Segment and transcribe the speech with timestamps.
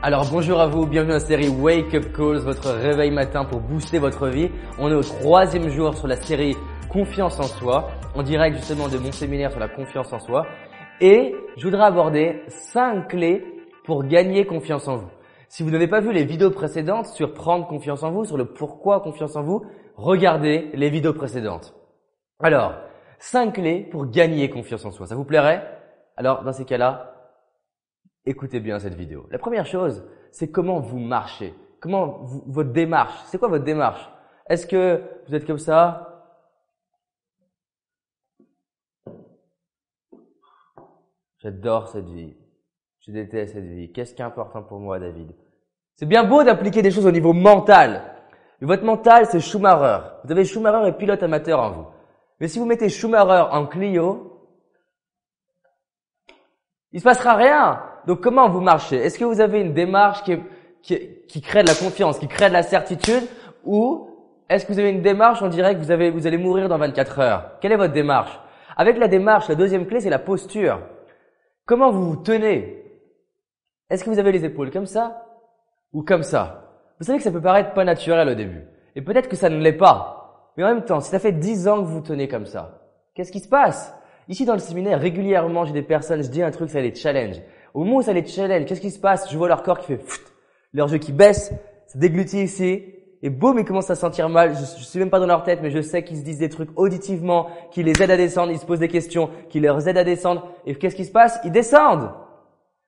[0.00, 3.58] Alors bonjour à vous, bienvenue dans la série Wake Up Calls, votre réveil matin pour
[3.58, 4.48] booster votre vie.
[4.78, 6.54] On est au troisième jour sur la série
[6.88, 10.46] Confiance en soi, en direct justement de mon séminaire sur la confiance en soi.
[11.00, 13.44] Et je voudrais aborder cinq clés
[13.84, 15.08] pour gagner confiance en vous.
[15.48, 18.44] Si vous n'avez pas vu les vidéos précédentes sur prendre confiance en vous, sur le
[18.44, 21.74] pourquoi confiance en vous, regardez les vidéos précédentes.
[22.38, 22.74] Alors,
[23.18, 25.06] cinq clés pour gagner confiance en soi.
[25.06, 25.66] Ça vous plairait?
[26.16, 27.14] Alors, dans ces cas-là,
[28.24, 29.26] écoutez bien cette vidéo.
[29.30, 31.54] La première chose, c'est comment vous marchez.
[31.80, 33.14] Comment votre démarche.
[33.26, 34.10] C'est quoi votre démarche?
[34.48, 36.04] Est-ce que vous êtes comme ça?
[41.38, 42.36] J'adore cette vie.
[43.00, 43.92] Je déteste cette vie.
[43.92, 45.32] Qu'est-ce qui est important pour moi, David?
[45.94, 48.14] C'est bien beau d'appliquer des choses au niveau mental.
[48.60, 50.04] Mais votre mental, c'est Schumacher.
[50.24, 51.86] Vous avez Schumacher et pilote amateur en vous.
[52.40, 54.48] Mais si vous mettez Schumacher en Clio,
[56.92, 57.82] il se passera rien.
[58.08, 58.96] Donc comment vous marchez?
[58.96, 60.38] Est-ce que vous avez une démarche qui,
[61.28, 63.22] qui, crée de la confiance, qui crée de la certitude?
[63.66, 64.08] Ou
[64.48, 66.78] est-ce que vous avez une démarche, on dirait que vous, avez, vous allez mourir dans
[66.78, 67.50] 24 heures?
[67.60, 68.40] Quelle est votre démarche?
[68.78, 70.80] Avec la démarche, la deuxième clé, c'est la posture.
[71.66, 72.82] Comment vous vous tenez?
[73.90, 75.26] Est-ce que vous avez les épaules comme ça
[75.92, 76.64] ou comme ça?
[76.98, 78.64] Vous savez que ça peut paraître pas naturel au début.
[78.96, 80.50] Et peut-être que ça ne l'est pas.
[80.56, 82.80] Mais en même temps, si ça fait 10 ans que vous tenez comme ça,
[83.14, 83.94] qu'est-ce qui se passe?
[84.28, 87.36] Ici dans le séminaire, régulièrement, j'ai des personnes, je dis un truc, ça les challenge.
[87.74, 89.30] Au moment où ça les challenge, qu'est-ce qui se passe?
[89.30, 90.32] Je vois leur corps qui fait pfft,
[90.72, 91.52] leur jeu qui baisse,
[91.86, 94.54] ça déglutit ici, et boum, ils commencent à sentir mal.
[94.54, 96.48] Je, je suis même pas dans leur tête, mais je sais qu'ils se disent des
[96.48, 99.98] trucs auditivement, qui les aident à descendre, ils se posent des questions, qui leur aident
[99.98, 100.46] à descendre.
[100.66, 101.40] Et qu'est-ce qui se passe?
[101.44, 102.10] Ils descendent.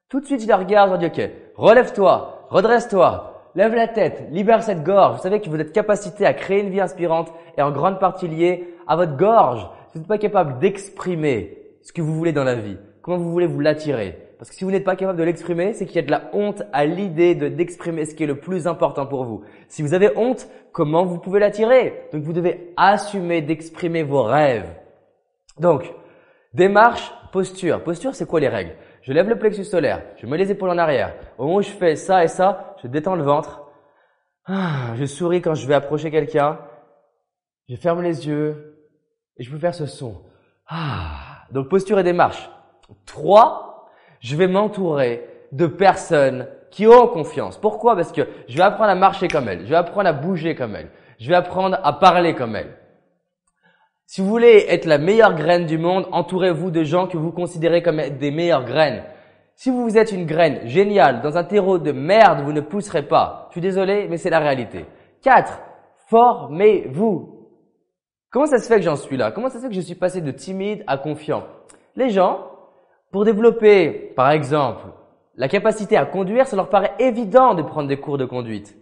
[0.09, 4.29] Tout de suite, je les regarde, je leur dis, ok, relève-toi, redresse-toi, lève la tête,
[4.31, 5.17] libère cette gorge.
[5.17, 8.29] Vous savez que vous êtes capacité à créer une vie inspirante et en grande partie
[8.29, 9.69] liée à votre gorge.
[9.93, 13.47] Vous n'êtes pas capable d'exprimer ce que vous voulez dans la vie, comment vous voulez
[13.47, 14.30] vous l'attirer?
[14.41, 16.31] Parce que si vous n'êtes pas capable de l'exprimer, c'est qu'il y a de la
[16.33, 19.45] honte à l'idée de d'exprimer ce qui est le plus important pour vous.
[19.69, 22.09] Si vous avez honte, comment vous pouvez l'attirer?
[22.11, 24.75] Donc vous devez assumer d'exprimer vos rêves.
[25.59, 25.93] Donc,
[26.55, 27.85] démarche, posture.
[27.85, 28.73] Posture, c'est quoi les règles?
[29.03, 31.15] Je lève le plexus solaire, je mets les épaules en arrière.
[31.37, 33.67] Au moment où je fais ça et ça, je détends le ventre.
[34.47, 36.61] Ah, je souris quand je vais approcher quelqu'un.
[37.69, 38.89] Je ferme les yeux
[39.37, 40.23] et je peux faire ce son.
[40.67, 41.45] Ah.
[41.53, 42.51] Donc posture et démarche.
[43.05, 43.70] Trois,
[44.21, 47.59] je vais m'entourer de personnes qui ont confiance.
[47.59, 47.97] Pourquoi?
[47.97, 50.77] Parce que je vais apprendre à marcher comme elles, je vais apprendre à bouger comme
[50.77, 52.77] elles, je vais apprendre à parler comme elles.
[54.07, 57.83] Si vous voulez être la meilleure graine du monde, entourez-vous de gens que vous considérez
[57.83, 59.05] comme des meilleures graines.
[59.55, 63.47] Si vous êtes une graine géniale dans un terreau de merde, vous ne pousserez pas.
[63.51, 64.87] Je suis désolé, mais c'est la réalité.
[65.23, 65.61] 4.
[66.09, 67.47] Formez-vous.
[68.31, 69.31] Comment ça se fait que j'en suis là?
[69.31, 71.45] Comment ça se fait que je suis passé de timide à confiant?
[71.95, 72.50] Les gens,
[73.11, 74.87] pour développer, par exemple,
[75.35, 78.77] la capacité à conduire, ça leur paraît évident de prendre des cours de conduite.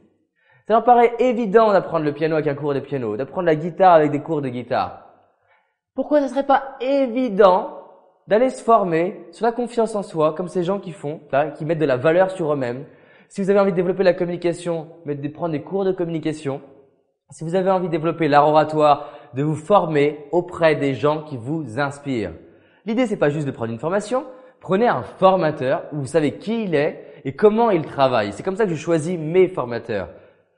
[0.66, 3.94] Ça leur paraît évident d'apprendre le piano avec un cours de piano, d'apprendre la guitare
[3.94, 5.06] avec des cours de guitare.
[5.94, 7.70] Pourquoi ce serait pas évident
[8.26, 11.20] d'aller se former sur la confiance en soi, comme ces gens qui font,
[11.56, 12.84] qui mettent de la valeur sur eux-mêmes?
[13.28, 16.60] Si vous avez envie de développer la communication, de prendre des cours de communication.
[17.30, 18.66] Si vous avez envie de développer l'art
[19.34, 22.32] de vous former auprès des gens qui vous inspirent.
[22.88, 24.24] L'idée, c'est pas juste de prendre une formation.
[24.60, 28.32] Prenez un formateur où vous savez qui il est et comment il travaille.
[28.32, 30.08] C'est comme ça que je choisis mes formateurs.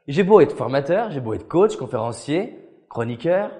[0.06, 2.56] J'ai beau être formateur, j'ai beau être coach, conférencier,
[2.88, 3.50] chroniqueur.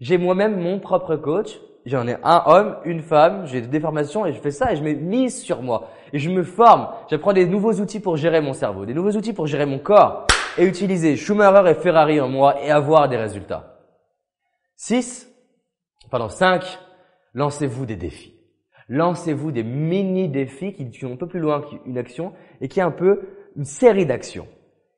[0.00, 1.60] J'ai moi-même mon propre coach.
[1.86, 4.82] J'en ai un homme, une femme, j'ai des formations et je fais ça et je
[4.82, 5.86] mets mise sur moi.
[6.12, 6.88] Et je me forme.
[7.08, 10.26] J'apprends des nouveaux outils pour gérer mon cerveau, des nouveaux outils pour gérer mon corps
[10.58, 13.78] et utiliser Schumacher et Ferrari en moi et avoir des résultats.
[14.74, 15.30] 6,
[16.10, 16.80] pardon, 5,
[17.34, 18.34] lancez-vous des défis.
[18.88, 22.90] Lancez-vous des mini-défis qui sont un peu plus loin qu'une action et qui est un
[22.90, 23.20] peu
[23.56, 24.48] une série d'actions.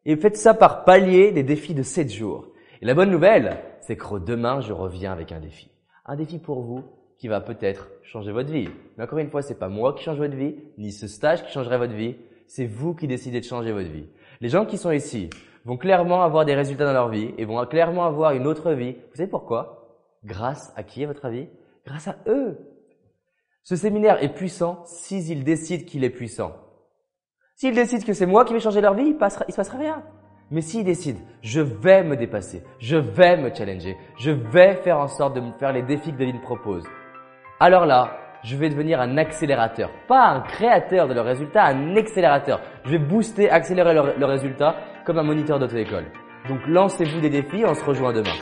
[0.04, 2.48] Et faites ça par palier des défis de 7 jours.
[2.81, 5.71] Et la bonne nouvelle, c'est que demain, je reviens avec un défi.
[6.06, 6.82] Un défi pour vous
[7.19, 8.69] qui va peut-être changer votre vie.
[8.97, 11.53] Mais encore une fois, c'est pas moi qui change votre vie, ni ce stage qui
[11.53, 12.16] changerait votre vie.
[12.48, 14.09] C'est vous qui décidez de changer votre vie.
[14.41, 15.30] Les gens qui sont ici
[15.65, 18.97] vont clairement avoir des résultats dans leur vie et vont clairement avoir une autre vie.
[19.10, 20.01] Vous savez pourquoi?
[20.24, 21.47] Grâce à qui, à votre avis?
[21.87, 22.59] Grâce à eux.
[23.63, 26.53] Ce séminaire est puissant s'ils décident qu'il est puissant.
[27.57, 29.79] S'ils décident que c'est moi qui vais changer leur vie, il passera, il se passera
[29.79, 30.03] rien.
[30.51, 35.09] Mais s'ils décident, je vais me dépasser, je vais me challenger, je vais faire en
[35.09, 36.84] sorte de me faire les défis que David propose,
[37.63, 39.89] alors là, je vais devenir un accélérateur.
[40.09, 42.61] Pas un créateur de leurs résultats, un accélérateur.
[42.84, 44.75] Je vais booster, accélérer leurs résultats
[45.07, 46.07] comme un moniteur d'auto-école.
[46.49, 48.34] Donc lancez-vous des défis, on se rejoint demain.